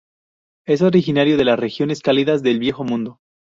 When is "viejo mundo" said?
2.57-3.19